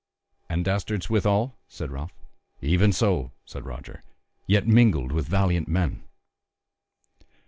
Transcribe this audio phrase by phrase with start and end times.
[0.49, 2.15] "And dastards withal?" said Ralph.
[2.59, 4.01] "Even so," said Roger,
[4.47, 6.01] "yet mingled with valiant men.